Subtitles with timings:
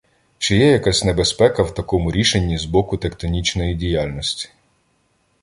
[0.37, 4.49] Чи є якась небезпека в такому рішенні з боку тектонічної діяльності?